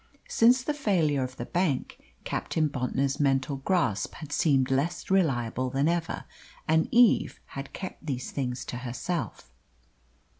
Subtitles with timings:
[0.29, 5.87] Since the failure of the bank, Captain Bontnor's mental grasp had seemed less reliable than
[5.87, 6.23] ever,
[6.67, 9.51] and Eve had kept these things to herself.